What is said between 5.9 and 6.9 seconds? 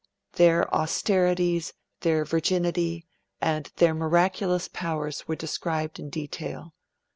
in detail.